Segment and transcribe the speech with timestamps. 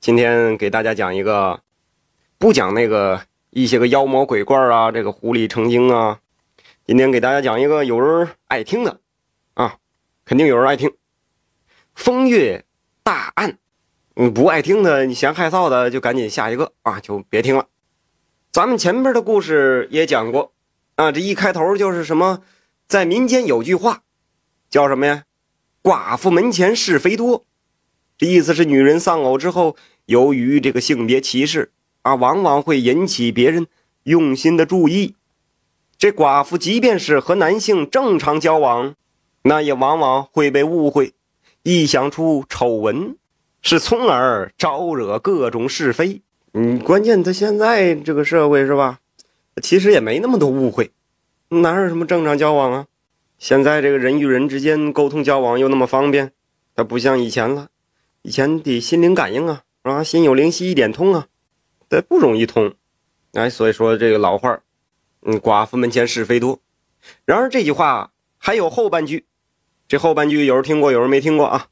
[0.00, 1.60] 今天给大家讲一个，
[2.38, 6.20] 不讲那个一些个妖魔鬼怪啊，这个狐狸成精啊。
[6.86, 8.98] 今天给大家讲一个有人爱听的，
[9.52, 9.76] 啊，
[10.24, 10.90] 肯定有人爱听。
[11.94, 12.64] 风月
[13.02, 13.58] 大案，
[14.16, 17.66] 嗯，不爱听的，你嫌害臊的，就赶紧下一个啊，就别听了。
[18.52, 20.54] 咱们前边的故事也讲过，
[20.94, 22.42] 啊，这一开头就是什么，
[22.88, 24.00] 在民间有句话，
[24.70, 25.24] 叫什么呀？
[25.82, 27.44] 寡妇门前是非多。
[28.20, 31.70] 这意思是，女人丧偶之后，由于这个性别歧视
[32.02, 33.66] 啊，往往会引起别人
[34.02, 35.14] 用心的注意。
[35.96, 38.94] 这寡妇即便是和男性正常交往，
[39.44, 41.14] 那也往往会被误会，
[41.64, 43.16] 臆想出丑闻，
[43.62, 46.20] 是从而招惹各种是非。
[46.52, 48.98] 嗯，关键他现在这个社会是吧？
[49.62, 50.90] 其实也没那么多误会，
[51.48, 52.86] 哪有什么正常交往啊？
[53.38, 56.32] 现在这个人与人之间沟通交往又那么方便，
[56.76, 57.68] 它不像以前了。
[58.22, 61.28] 以前得心灵感应啊，啊，心有灵犀一点通啊，
[61.88, 62.74] 这不容易通，
[63.32, 64.60] 哎，所以说这个老话
[65.22, 66.60] 嗯，寡妇门前是非多。
[67.24, 69.26] 然而这句话还有后半句，
[69.88, 71.68] 这后半句有人听过，有人没听过啊，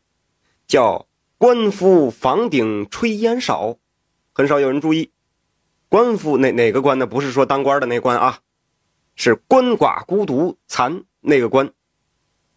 [0.66, 1.06] 叫
[1.36, 3.76] “官夫房顶炊烟少”，
[4.32, 5.10] 很少有人注意。
[5.90, 7.06] 官夫哪哪个官呢？
[7.06, 8.40] 不是说当官的那官啊，
[9.14, 11.72] 是鳏寡孤独残那个官，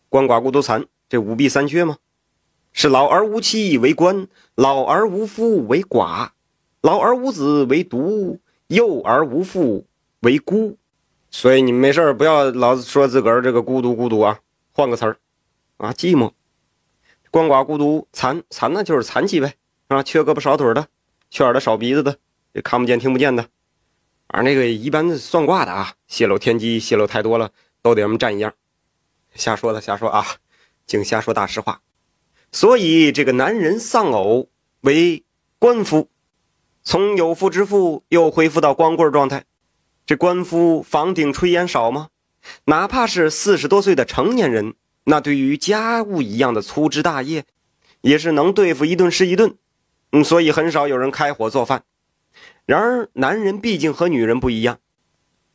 [0.10, 1.98] 鳏寡孤独残，这五弊三缺吗？
[2.74, 6.30] 是老而无妻为官，老而无夫为寡，
[6.82, 9.86] 老而无子为独，幼而无父
[10.22, 10.78] 为孤。
[11.30, 14.40] 所以你们没事不要老说自个儿这个孤独孤独啊，
[14.74, 15.18] 换个词儿
[15.78, 16.32] 啊，寂寞。
[17.32, 19.54] 鳏寡孤独残残呢，就是残疾呗，
[19.88, 20.88] 啊，缺胳膊少腿的，
[21.30, 22.18] 缺耳朵少鼻子的，
[22.52, 23.48] 也看不见听不见的。
[24.28, 28.54] 而那个一般算卦的啊，泄露天机泄露太多了，都得我们占一样。
[29.36, 30.26] 瞎说的瞎说啊，
[30.86, 31.82] 净瞎说大实话。
[32.52, 34.50] 所以，这个男人丧偶
[34.82, 35.24] 为
[35.58, 36.10] 官夫，
[36.84, 39.46] 从有妇之夫又恢复到光棍状态。
[40.06, 42.10] 这官夫房顶炊烟少吗？
[42.66, 44.74] 哪怕是四十多岁的成年人，
[45.06, 47.46] 那对于家务一样的粗枝大叶，
[48.02, 49.56] 也是能对付一顿是一顿。
[50.12, 51.84] 嗯，所以很少有人开火做饭。
[52.66, 54.80] 然而，男人毕竟和女人不一样，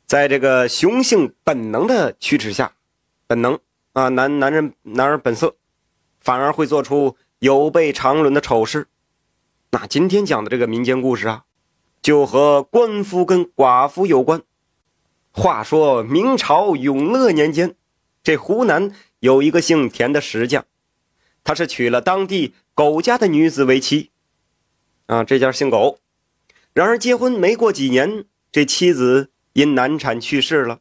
[0.06, 2.72] 在这个雄性本能的驱使下，
[3.26, 3.58] 本能
[3.92, 5.56] 啊，男男人男儿本色。
[6.26, 8.88] 反而会做出有悖常伦的丑事。
[9.70, 11.44] 那今天讲的这个民间故事啊，
[12.02, 14.42] 就和官夫跟寡妇有关。
[15.30, 17.76] 话说明朝永乐年间，
[18.24, 20.64] 这湖南有一个姓田的石匠，
[21.44, 24.10] 他是娶了当地狗家的女子为妻。
[25.06, 26.00] 啊，这家姓苟。
[26.72, 30.80] 然而结婚没过几年，这妻子因难产去世了，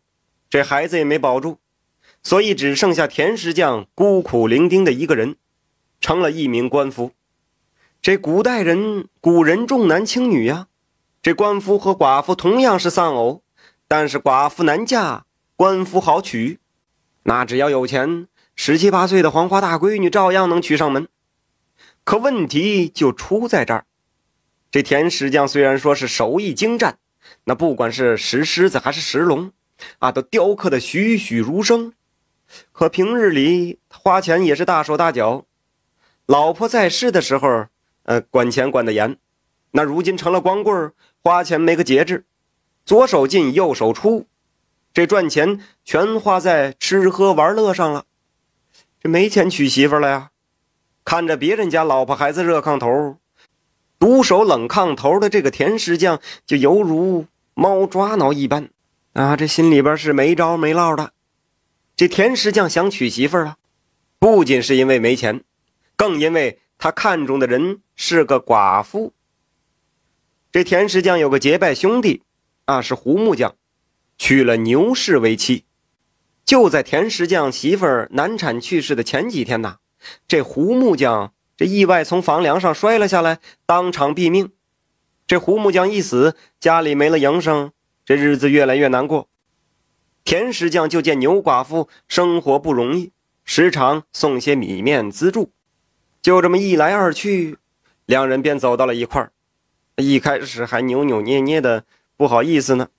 [0.50, 1.59] 这孩子也没保住。
[2.25, 5.36] 所以只剩下田石匠孤苦伶仃的一个人，
[6.02, 7.12] 成了一名官夫。
[8.02, 10.66] 这古代人，古人重男轻女呀。
[11.22, 13.44] 这官夫和寡妇同样是丧偶，
[13.88, 15.25] 但是寡妇难嫁，
[15.56, 16.58] 官夫好娶。
[17.22, 21.07] 那只要有钱，十七八岁的黄花大闺女照样能娶上门。
[22.03, 23.86] 可问题就出在这儿。
[24.72, 26.97] 这田石匠虽然说是手艺精湛，
[27.44, 29.52] 那不管是石狮子还是石龙，
[30.00, 31.94] 啊，都雕刻的栩栩如生。
[32.72, 35.45] 可平日里花钱也是大手大脚，
[36.25, 37.67] 老婆在世的时候，
[38.03, 39.17] 呃，管钱管得严。
[39.72, 42.25] 那如今成了光棍花钱没个节制，
[42.85, 44.28] 左手进右手出，
[44.94, 48.06] 这赚钱全花在吃喝玩乐上了，
[49.01, 50.31] 这没钱娶媳妇了呀。
[51.03, 53.17] 看着别人家老婆孩子热炕头，
[54.00, 58.69] 独守冷炕头的这个田石匠，就犹如猫抓挠一般
[59.13, 59.35] 啊！
[59.35, 61.12] 这心里边是没招没落的。
[61.95, 63.57] 这田石匠想娶媳妇儿啊，
[64.19, 65.44] 不仅是因为没钱，
[65.95, 69.13] 更因为他看中的人是个寡妇。
[70.51, 72.23] 这田石匠有个结拜兄弟，
[72.66, 73.56] 啊，是胡木匠，
[74.17, 75.63] 娶了牛氏为妻。
[76.44, 79.77] 就在田石匠媳妇儿难产去世的前几天呐，
[80.27, 84.51] 这胡木匠这意外从房梁上摔了下来，当场毙命。
[85.25, 87.71] 这胡木匠一死，家里没了营生，
[88.03, 89.30] 这日子越来越难过。
[90.25, 93.12] 田石匠就见牛寡妇生活不容易，
[93.44, 95.51] 时常送些米面资助。
[96.24, 97.60] 就这么一来二去，
[98.07, 99.31] 两人便走到了一块儿。
[99.98, 101.86] 一开始还扭扭捏捏的，
[102.18, 102.89] 不好意思呢。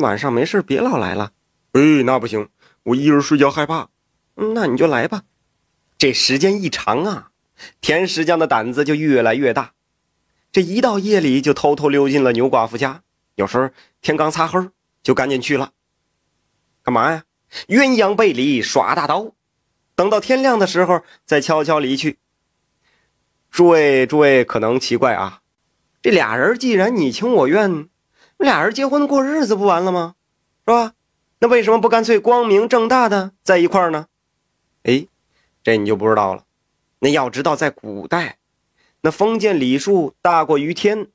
[0.00, 1.32] 晚上没事别老来了。
[1.72, 2.48] 哎，那不行，
[2.84, 3.88] 我一人睡觉害怕。
[4.36, 5.22] 那你就来吧。
[5.98, 7.30] 这时间一长啊，
[7.80, 9.72] 田石匠的胆子就越来越大。
[10.52, 13.02] 这一到夜里，就偷偷溜进了牛寡妇家。
[13.34, 13.68] 有时候
[14.00, 14.70] 天刚擦黑，
[15.02, 15.72] 就赶紧去了。
[16.82, 17.24] 干嘛呀？
[17.68, 19.32] 鸳鸯背离耍大刀，
[19.94, 22.18] 等到天亮的时候再悄悄离去。
[23.50, 25.40] 诸位，诸位可能奇怪啊，
[26.00, 27.88] 这俩人既然你情我愿，
[28.38, 30.14] 俩人结婚过日子不完了吗？
[30.64, 30.94] 是吧？
[31.40, 34.06] 那为什么不干脆光明正大的在一块呢？
[34.84, 35.06] 哎，
[35.62, 36.44] 这你就不知道了。
[37.00, 38.38] 那要知道，在古代，
[39.02, 41.08] 那封建礼数大过于天，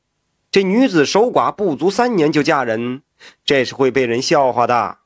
[0.52, 3.02] 这女子守寡不足三年就嫁人，
[3.44, 5.00] 这是会被人笑话的，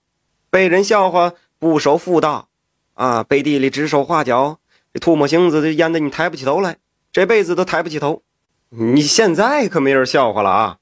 [0.51, 2.49] 被人笑话不守妇道，
[2.93, 4.59] 啊，背地里指手画脚，
[4.93, 6.77] 这唾沫星子，淹得你抬不起头来，
[7.13, 8.21] 这辈子都抬不起头。
[8.69, 10.77] 你现在可没人笑话了啊！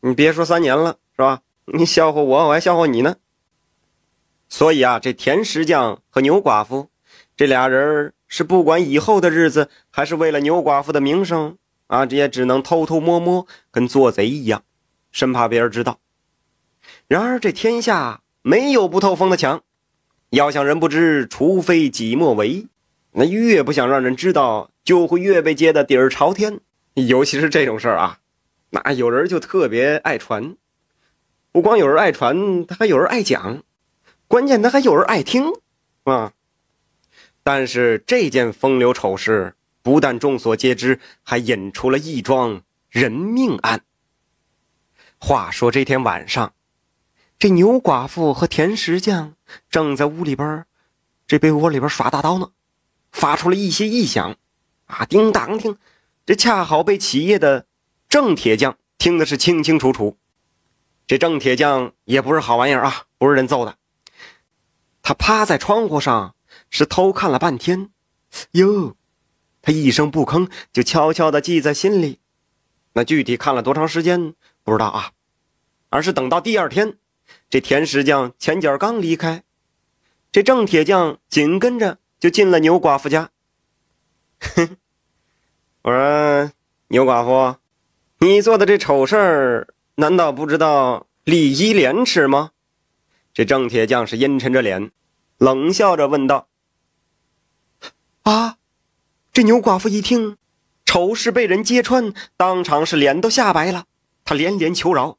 [0.00, 1.40] 你别说三年了，是吧？
[1.66, 3.16] 你笑话我，我还笑话你呢。
[4.48, 6.88] 所以啊，这田石匠和牛寡妇
[7.36, 14.64] 这俩人是不管以后的日子，还是为了牛寡妇的名声啊，这也只能偷偷摸摸，跟做贼一样，
[15.12, 16.00] 生怕别人知道。
[17.06, 19.62] 然而这天下没有不透风的墙，
[20.30, 22.66] 要想人不知，除非己莫为。
[23.12, 26.60] 那越不想让人知道，就会越被揭得底儿朝天。
[26.94, 28.18] 尤其是这种事儿啊，
[28.70, 30.56] 那有人就特别爱传，
[31.52, 33.62] 不光有人爱传，他还有人爱讲，
[34.26, 35.52] 关键他还有人爱听，
[36.04, 36.32] 啊。
[37.44, 43.82] 但是这件风流丑事不但众所皆知，还引出了一桩人命案。
[45.18, 46.52] 话说这天晚上，
[47.42, 49.34] 这牛寡妇和田石匠
[49.68, 50.64] 正在屋里边，
[51.26, 52.52] 这被窝里边耍大刀呢，
[53.10, 54.36] 发出了一些异响，
[54.86, 55.76] 啊，叮当听。
[56.24, 57.66] 这恰好被企业的
[58.08, 60.16] 郑铁匠听的是清清楚楚。
[61.08, 63.76] 这郑铁匠也不是好玩意儿啊，不是人揍的。
[65.02, 66.36] 他趴在窗户上
[66.70, 67.90] 是偷看了半天，
[68.52, 68.94] 哟，
[69.60, 72.20] 他一声不吭，就悄悄的记在心里。
[72.92, 75.10] 那具体看了多长时间不知道啊，
[75.88, 76.98] 而是等到第二天，
[77.50, 79.42] 这田石匠前脚刚离开，
[80.30, 83.30] 这郑铁匠紧跟着就进了牛寡妇家。
[84.40, 84.76] 哼。
[85.84, 86.52] 我说
[86.88, 87.58] ：“牛寡妇，
[88.18, 92.52] 你做的这丑事儿，难道不知道礼义廉耻吗？”
[93.34, 94.92] 这郑铁匠是阴沉着脸，
[95.38, 96.46] 冷笑着问道
[98.22, 98.58] ：“啊！”
[99.34, 100.36] 这牛寡妇一听
[100.84, 103.86] 丑事被人揭穿，当场是脸都吓白了，
[104.24, 105.18] 他连连求饶，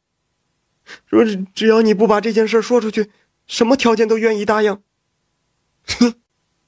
[1.10, 3.10] 说：“只要你不把这件事说出去，
[3.48, 4.74] 什么条件都愿意答应。”
[5.88, 6.16] 哼，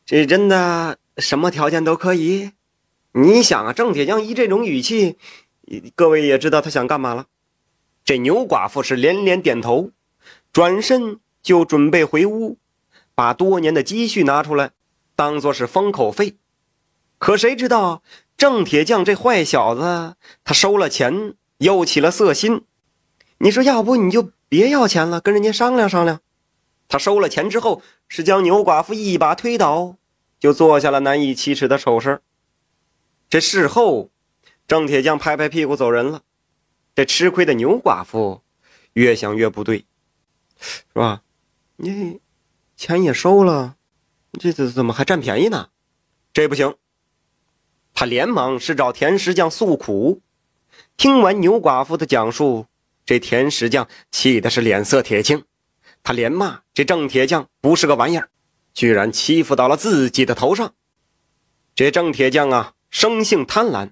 [0.05, 2.51] 这真的什么条件都可以？
[3.13, 5.17] 你想啊，郑铁匠一这种语气，
[5.95, 7.27] 各位也知道他想干嘛了。
[8.03, 9.91] 这牛寡妇是连连点头，
[10.51, 12.57] 转身就准备回屋，
[13.15, 14.71] 把多年的积蓄拿出来，
[15.15, 16.35] 当做是封口费。
[17.17, 18.03] 可谁知道
[18.37, 22.63] 郑铁匠这坏小子，他收了钱又起了色心。
[23.37, 26.21] 你说，要不你就别要钱了，跟人家商量商量。
[26.87, 29.97] 他收了钱之后，是将牛寡妇一把推倒，
[30.39, 32.21] 就做下了难以启齿的丑事。
[33.29, 34.11] 这事后，
[34.67, 36.21] 郑铁匠拍拍屁股走人了。
[36.93, 38.41] 这吃亏的牛寡妇
[38.93, 39.85] 越想越不对，
[40.59, 41.23] 是吧？
[41.75, 42.21] 你
[42.77, 43.75] 钱也收了，
[44.39, 45.69] 这怎怎么还占便宜呢？
[46.31, 46.75] 这不行。
[47.93, 50.21] 他连忙是找田石匠诉苦。
[50.97, 52.67] 听完牛寡妇的讲述，
[53.05, 55.43] 这田石匠气的是脸色铁青，
[56.03, 58.29] 他连骂这郑铁匠不是个玩意儿，
[58.73, 60.73] 居然欺负到了自己的头上。
[61.75, 62.73] 这郑铁匠啊！
[62.89, 63.89] 生性贪婪，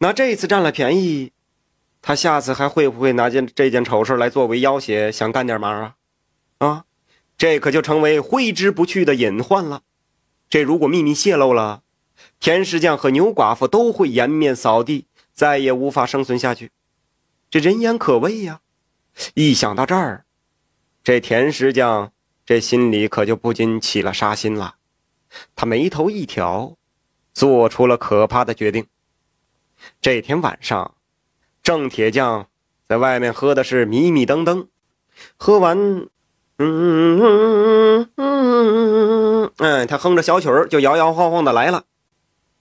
[0.00, 1.32] 那这次占了便宜，
[2.02, 5.94] 他下次还会不会拿件这件丑事来作为要挟，想干点忙啊？
[6.58, 6.84] 啊，
[7.38, 9.80] 这可就成为挥之不去的隐患了。
[10.50, 11.80] 这如果秘密泄露了，
[12.38, 16.70] 田石匠和牛寡妇都会颜面扫地，再也无法生存下去。
[17.50, 18.60] 这人言可畏呀！
[19.34, 20.24] 一想到这儿，
[21.02, 22.12] 这田石匠
[22.44, 24.76] 这心里可就不禁起了杀心了。
[25.54, 26.76] 他眉头一挑。
[27.36, 28.86] 做出了可怕的决定。
[30.00, 30.94] 这天晚上，
[31.62, 32.48] 郑铁匠
[32.88, 34.68] 在外面喝的是迷迷瞪瞪，
[35.36, 36.08] 喝完，嗯
[36.56, 41.84] 嗯嗯嗯嗯嗯嗯嗯嗯，他哼着小曲儿就摇摇晃晃的来了。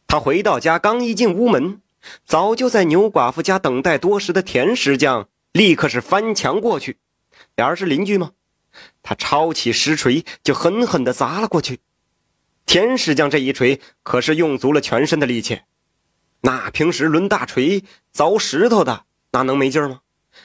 [0.08, 1.80] 他回到家，刚一进屋门，
[2.26, 6.98] 早就在牛寡妇家等待多时的田石匠立刻是翻墙过去。
[7.56, 8.32] 俩人是邻居吗？
[9.02, 11.80] 他抄起石锤就狠狠的砸了过去。
[12.66, 15.62] 田石匠这一锤可是用足了全身的力气，
[16.42, 17.84] 那平时抡大锤
[18.14, 20.02] 凿石头的那能没劲吗？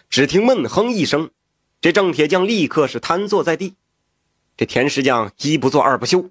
[0.08, 1.30] 只听闷哼一声，
[1.80, 3.74] 这郑铁匠立刻是瘫坐在地。
[4.56, 6.30] 这田石匠一不做二不休，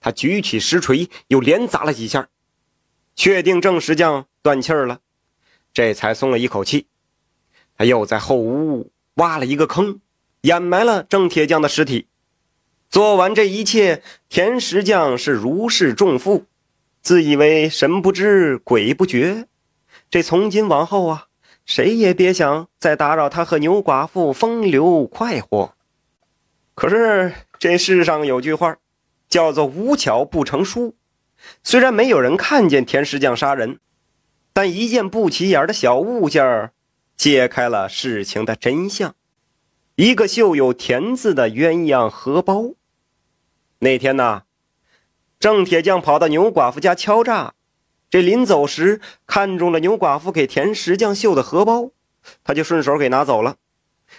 [0.00, 2.28] 他举起石锤又连砸了几下，
[3.16, 5.00] 确定郑石匠断气儿了，
[5.72, 6.86] 这才松了一口气。
[7.76, 10.00] 他又在后屋挖了一个坑，
[10.40, 12.08] 掩埋了郑铁匠的尸体。
[12.90, 16.46] 做完这一切，田石匠是如释重负，
[17.02, 19.46] 自以为神不知鬼不觉。
[20.10, 21.26] 这从今往后啊，
[21.66, 25.74] 谁也别想再打扰他和牛寡妇风流快活。
[26.74, 28.78] 可是这世上有句话，
[29.28, 30.94] 叫做“无巧不成书”。
[31.62, 33.80] 虽然没有人看见田石匠杀人，
[34.58, 36.72] 但一件不起眼的小物件
[37.16, 39.14] 揭开了事情的真相：
[39.94, 42.72] 一个绣有“田”字的鸳鸯荷包。
[43.78, 44.42] 那天呢，
[45.38, 47.54] 郑铁匠跑到牛寡妇家敲诈。
[48.10, 51.92] 这临走时看中了牛寡妇给田石匠绣的荷包，
[52.42, 53.58] 他就顺手给拿走了。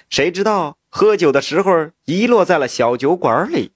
[0.09, 3.73] 谁知道喝酒的时候遗落在了小酒馆里。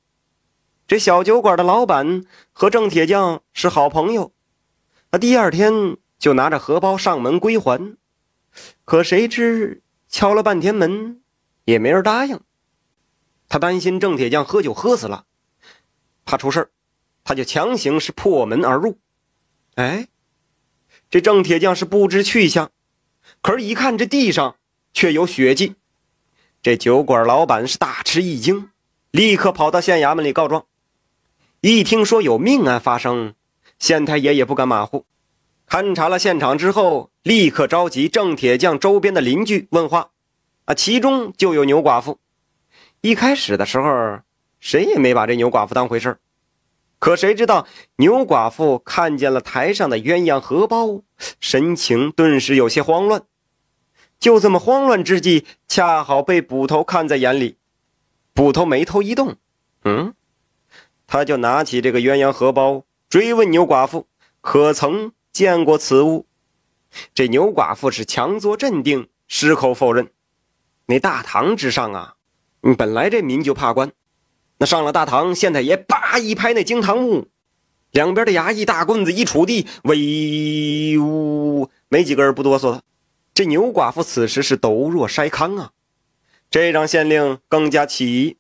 [0.88, 4.32] 这小酒馆的老板和郑铁匠是好朋友，
[5.12, 7.98] 他第二天就拿着荷包上门归还。
[8.86, 11.22] 可谁知敲了半天门，
[11.66, 12.40] 也没人答应。
[13.50, 15.26] 他担心郑铁匠喝酒喝死了，
[16.24, 16.72] 怕出事
[17.26, 18.98] 他就强行是破门而入。
[19.76, 20.08] 哎，
[21.10, 22.72] 这郑铁匠是不知去向，
[23.42, 24.56] 可是，一看这地上
[24.94, 25.76] 却有血迹，
[26.62, 28.70] 这酒馆老板是大吃一惊，
[29.12, 30.68] 立刻跑到县衙门里告状。
[31.60, 33.36] 一听说有命案发生，
[33.78, 35.06] 县太爷也不敢马虎，
[35.74, 40.12] 勘察了现场之后，立刻召集郑铁匠周边的邻居问话，
[40.66, 42.20] 啊，其中就有牛寡妇。
[43.02, 44.20] 一开始的时候，
[44.60, 46.20] 谁也没把这牛寡妇当回事
[47.00, 47.66] 可谁知道，
[47.96, 51.02] 牛寡妇看见了台上的鸳鸯荷包，
[51.40, 53.24] 神情顿时有些慌乱。
[54.20, 57.58] 就这么慌乱之际，恰好被捕头看在眼里。
[58.36, 59.38] 捕头眉头一动，
[59.86, 60.14] 嗯，
[61.08, 64.06] 他就拿起这个鸳鸯荷包，追问牛寡妇
[64.40, 66.28] 可曾见过此物。
[67.16, 70.12] 这牛寡妇是强作镇定，矢口否认。
[70.86, 72.16] 那大堂之上啊，
[72.78, 73.92] 本来这民就怕官。
[74.60, 77.28] 那上了大堂，县太爷叭一拍那惊堂木，
[77.92, 82.84] 两边的衙役大棍子一杵地，威武，没几个人不哆嗦的。
[83.34, 85.72] 这牛寡妇此时是抖若筛糠啊！
[86.52, 88.38] 这让县令更加起疑，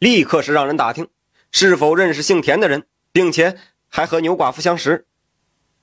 [0.00, 1.06] 立刻是让人打听
[1.52, 3.56] 是否认识姓田的人，并且
[3.86, 5.06] 还和牛寡妇相识。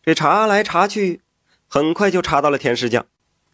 [0.04, 1.22] 这查来查去，
[1.68, 3.06] 很快就查到了田石匠。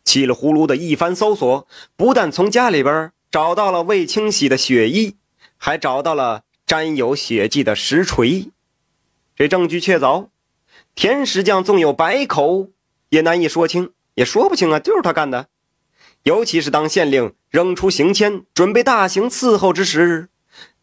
[0.04, 5.16] 稀里呼噜的一番搜索，不但从家里边找到了未清洗的血衣。
[5.62, 8.50] 还找到了沾有血迹的石锤，
[9.36, 10.30] 这证据确凿。
[10.96, 12.70] 田石匠纵有百口，
[13.10, 15.50] 也难以说清，也说不清啊，就是他干的。
[16.24, 20.30] 尤其是当县令扔出行签，准备大刑伺候之时，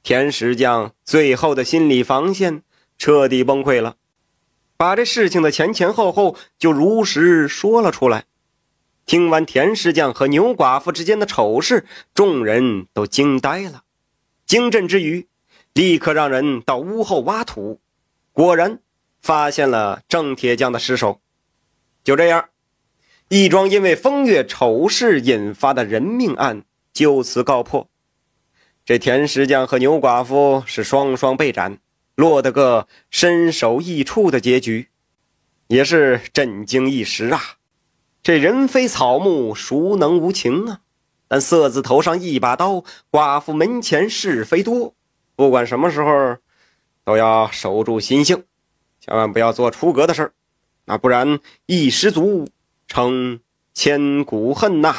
[0.02, 2.62] 田石匠最后的心理防线
[2.98, 3.96] 彻底崩溃了，
[4.76, 8.24] 把这事情的前前后后就如实说了出来。
[9.06, 13.84] 听完田石匠和牛寡妇之间的丑事，众人都惊呆了。
[14.46, 15.28] 惊震之余，
[15.72, 17.80] 立刻让人到屋后挖土，
[18.32, 18.80] 果然
[19.20, 21.20] 发现了郑铁匠的尸首。
[22.02, 22.48] 就这样，
[23.28, 27.88] 一桩因为风月丑事引发的人命案就此告破。
[28.84, 31.78] 这田石匠和牛寡妇是双双被斩，
[32.16, 34.88] 落得个身首异处的结局，
[35.68, 37.40] 也是震惊一时啊！
[38.22, 40.80] 这人非草木，孰能无情啊？
[41.28, 44.94] 但色字头上一把刀，寡妇门前是非多。
[45.34, 46.38] 不管什么时候，
[47.04, 48.44] 都要守住心性，
[49.00, 50.32] 千万不要做出格的事儿，
[50.86, 52.48] 那不然一失足
[52.88, 53.40] 成
[53.74, 54.96] 千古恨呐。